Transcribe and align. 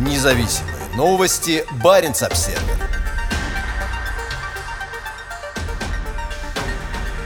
Независимые 0.00 0.76
новости. 0.96 1.62
Барин 1.84 2.12
обсерва 2.12 2.58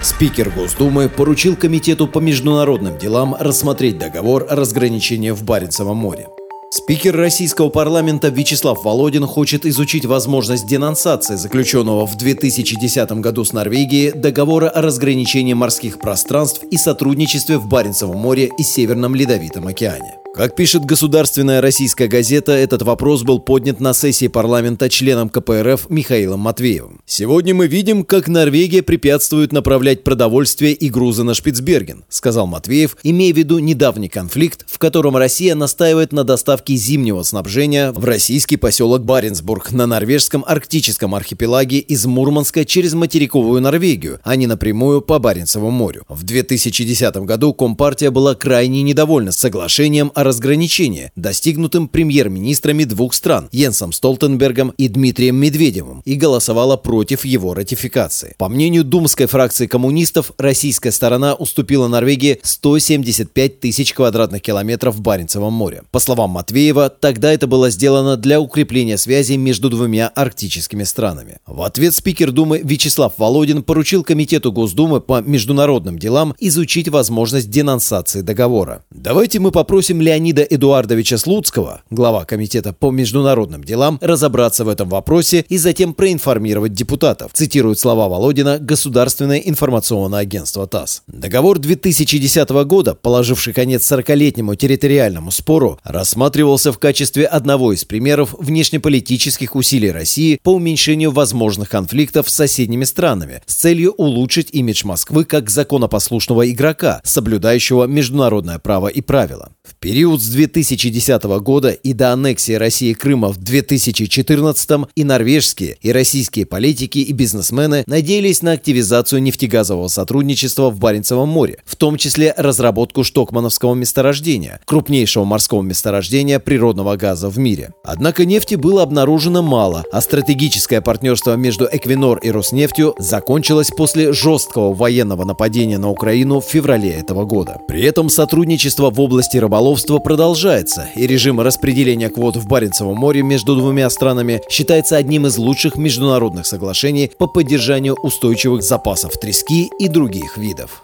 Спикер 0.00 0.50
Госдумы 0.50 1.08
поручил 1.08 1.56
Комитету 1.56 2.06
по 2.06 2.20
международным 2.20 2.96
делам 2.96 3.34
рассмотреть 3.40 3.98
договор 3.98 4.46
о 4.48 4.54
разграничении 4.54 5.30
в 5.30 5.42
Баренцевом 5.42 5.96
море. 5.96 6.28
Спикер 6.70 7.16
российского 7.16 7.70
парламента 7.70 8.28
Вячеслав 8.28 8.84
Володин 8.84 9.26
хочет 9.26 9.66
изучить 9.66 10.04
возможность 10.04 10.68
денонсации 10.68 11.34
заключенного 11.34 12.06
в 12.06 12.16
2010 12.16 13.10
году 13.14 13.44
с 13.44 13.52
Норвегией 13.52 14.12
договора 14.12 14.68
о 14.68 14.80
разграничении 14.80 15.54
морских 15.54 15.98
пространств 15.98 16.62
и 16.70 16.76
сотрудничестве 16.76 17.58
в 17.58 17.66
Баренцевом 17.66 18.18
море 18.18 18.48
и 18.56 18.62
Северном 18.62 19.16
Ледовитом 19.16 19.66
океане. 19.66 20.19
Как 20.32 20.54
пишет 20.54 20.84
государственная 20.84 21.60
российская 21.60 22.06
газета, 22.06 22.52
этот 22.52 22.82
вопрос 22.82 23.24
был 23.24 23.40
поднят 23.40 23.80
на 23.80 23.92
сессии 23.92 24.28
парламента 24.28 24.88
членом 24.88 25.28
КПРФ 25.28 25.90
Михаилом 25.90 26.40
Матвеевым. 26.40 27.00
«Сегодня 27.04 27.52
мы 27.52 27.66
видим, 27.66 28.04
как 28.04 28.28
Норвегия 28.28 28.82
препятствует 28.82 29.52
направлять 29.52 30.04
продовольствие 30.04 30.72
и 30.72 30.88
грузы 30.88 31.24
на 31.24 31.34
Шпицберген», 31.34 32.04
сказал 32.08 32.46
Матвеев, 32.46 32.96
имея 33.02 33.34
в 33.34 33.36
виду 33.36 33.58
недавний 33.58 34.08
конфликт, 34.08 34.64
в 34.70 34.78
котором 34.78 35.16
Россия 35.16 35.56
настаивает 35.56 36.12
на 36.12 36.22
доставке 36.22 36.76
зимнего 36.76 37.24
снабжения 37.24 37.90
в 37.90 38.04
российский 38.04 38.56
поселок 38.56 39.04
Баренцбург 39.04 39.72
на 39.72 39.88
норвежском 39.88 40.44
арктическом 40.46 41.16
архипелаге 41.16 41.78
из 41.80 42.06
Мурманска 42.06 42.64
через 42.64 42.94
материковую 42.94 43.60
Норвегию, 43.60 44.20
а 44.22 44.36
не 44.36 44.46
напрямую 44.46 45.02
по 45.02 45.18
Баренцеву 45.18 45.70
морю. 45.70 46.04
В 46.08 46.22
2010 46.22 47.16
году 47.16 47.52
Компартия 47.52 48.12
была 48.12 48.36
крайне 48.36 48.82
недовольна 48.82 49.32
соглашением 49.32 50.12
разграничении, 50.24 51.12
достигнутым 51.16 51.88
премьер-министрами 51.88 52.84
двух 52.84 53.14
стран 53.14 53.48
Йенсом 53.52 53.92
Столтенбергом 53.92 54.70
и 54.76 54.88
Дмитрием 54.88 55.36
Медведевым, 55.36 56.02
и 56.04 56.14
голосовала 56.14 56.76
против 56.76 57.24
его 57.24 57.54
ратификации. 57.54 58.34
По 58.38 58.48
мнению 58.48 58.84
думской 58.84 59.26
фракции 59.26 59.66
коммунистов, 59.66 60.32
российская 60.38 60.92
сторона 60.92 61.34
уступила 61.34 61.88
Норвегии 61.88 62.38
175 62.42 63.60
тысяч 63.60 63.92
квадратных 63.92 64.42
километров 64.42 64.96
в 64.96 65.00
Баренцевом 65.00 65.52
море. 65.52 65.82
По 65.90 65.98
словам 65.98 66.30
Матвеева, 66.30 66.88
тогда 66.88 67.32
это 67.32 67.46
было 67.46 67.70
сделано 67.70 68.16
для 68.16 68.40
укрепления 68.40 68.98
связи 68.98 69.34
между 69.34 69.70
двумя 69.70 70.08
арктическими 70.08 70.84
странами. 70.84 71.38
В 71.46 71.62
ответ 71.62 71.94
спикер 71.94 72.32
Думы 72.32 72.60
Вячеслав 72.62 73.14
Володин 73.18 73.62
поручил 73.62 74.02
Комитету 74.02 74.52
Госдумы 74.52 75.00
по 75.00 75.20
международным 75.20 75.98
делам 75.98 76.34
изучить 76.38 76.88
возможность 76.88 77.50
денонсации 77.50 78.20
договора. 78.20 78.84
Давайте 78.90 79.38
мы 79.40 79.50
попросим 79.50 80.00
Леонида 80.10 80.42
Эдуардовича 80.42 81.18
Слуцкого, 81.18 81.82
глава 81.88 82.24
Комитета 82.24 82.72
по 82.72 82.90
международным 82.90 83.62
делам, 83.62 83.96
разобраться 84.00 84.64
в 84.64 84.68
этом 84.68 84.88
вопросе 84.88 85.44
и 85.48 85.56
затем 85.56 85.94
проинформировать 85.94 86.72
депутатов, 86.72 87.30
цитирует 87.32 87.78
слова 87.78 88.08
Володина 88.08 88.58
Государственное 88.58 89.38
информационное 89.38 90.18
агентство 90.18 90.66
ТАСС. 90.66 91.04
Договор 91.06 91.60
2010 91.60 92.50
года, 92.64 92.96
положивший 92.96 93.52
конец 93.52 93.88
40-летнему 93.90 94.56
территориальному 94.56 95.30
спору, 95.30 95.78
рассматривался 95.84 96.72
в 96.72 96.78
качестве 96.80 97.24
одного 97.24 97.72
из 97.72 97.84
примеров 97.84 98.34
внешнеполитических 98.36 99.54
усилий 99.54 99.92
России 99.92 100.40
по 100.42 100.54
уменьшению 100.54 101.12
возможных 101.12 101.68
конфликтов 101.68 102.28
с 102.28 102.34
соседними 102.34 102.82
странами 102.82 103.42
с 103.46 103.54
целью 103.54 103.92
улучшить 103.92 104.48
имидж 104.50 104.84
Москвы 104.84 105.24
как 105.24 105.50
законопослушного 105.50 106.50
игрока, 106.50 107.00
соблюдающего 107.04 107.84
международное 107.84 108.58
право 108.58 108.88
и 108.88 109.00
правила. 109.02 109.52
Период 109.82 110.20
с 110.20 110.28
2010 110.28 111.22
года 111.40 111.70
и 111.70 111.94
до 111.94 112.12
аннексии 112.12 112.52
России 112.52 112.92
Крыма 112.92 113.28
в 113.28 113.38
2014 113.38 114.70
и 114.94 115.04
норвежские, 115.04 115.78
и 115.80 115.90
российские 115.90 116.44
политики 116.44 116.98
и 116.98 117.14
бизнесмены 117.14 117.84
надеялись 117.86 118.42
на 118.42 118.52
активизацию 118.52 119.22
нефтегазового 119.22 119.88
сотрудничества 119.88 120.68
в 120.68 120.78
Баренцевом 120.78 121.30
море, 121.30 121.60
в 121.64 121.76
том 121.76 121.96
числе 121.96 122.34
разработку 122.36 123.04
Штокмановского 123.04 123.74
месторождения, 123.74 124.60
крупнейшего 124.66 125.24
морского 125.24 125.62
месторождения 125.62 126.40
природного 126.40 126.96
газа 126.96 127.30
в 127.30 127.38
мире. 127.38 127.72
Однако 127.82 128.26
нефти 128.26 128.56
было 128.56 128.82
обнаружено 128.82 129.40
мало, 129.40 129.84
а 129.90 130.02
стратегическое 130.02 130.82
партнерство 130.82 131.36
между 131.36 131.66
Эквинор 131.72 132.18
и 132.18 132.30
Роснефтью 132.30 132.96
закончилось 132.98 133.70
после 133.74 134.12
жесткого 134.12 134.74
военного 134.74 135.24
нападения 135.24 135.78
на 135.78 135.88
Украину 135.88 136.42
в 136.42 136.44
феврале 136.44 136.90
этого 136.90 137.24
года. 137.24 137.56
При 137.66 137.80
этом 137.80 138.10
сотрудничество 138.10 138.90
в 138.90 139.00
области 139.00 139.38
рыболовства 139.38 139.69
продолжается, 140.00 140.88
и 140.94 141.06
режим 141.06 141.40
распределения 141.40 142.08
квот 142.08 142.36
в 142.36 142.46
Баренцевом 142.46 142.96
море 142.96 143.22
между 143.22 143.56
двумя 143.56 143.88
странами 143.90 144.42
считается 144.48 144.96
одним 144.96 145.26
из 145.26 145.38
лучших 145.38 145.76
международных 145.76 146.46
соглашений 146.46 147.10
по 147.16 147.26
поддержанию 147.26 147.94
устойчивых 147.94 148.62
запасов 148.62 149.12
трески 149.18 149.70
и 149.78 149.88
других 149.88 150.36
видов. 150.36 150.82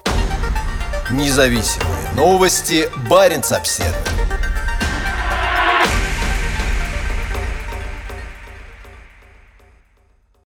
Независимые 1.11 1.97
новости. 2.17 2.89
Баренц-Обседный. 3.09 4.46